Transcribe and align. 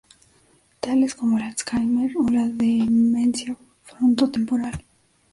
Tales 0.79 1.13
como 1.13 1.37
el 1.37 1.43
Alzheimer 1.43 2.09
o 2.17 2.27
la 2.27 2.47
demencia 2.47 3.55
fronto-temporal. 3.83 4.83